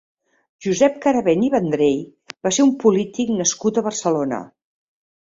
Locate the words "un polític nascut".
2.67-3.77